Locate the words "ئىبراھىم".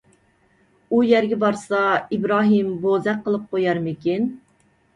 2.17-2.73